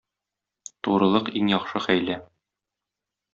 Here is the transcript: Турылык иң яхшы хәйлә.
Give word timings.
Турылык 0.87 1.29
иң 1.41 1.51
яхшы 1.53 1.83
хәйлә. 1.85 2.17